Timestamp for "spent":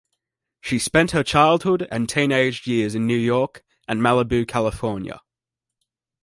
0.79-1.11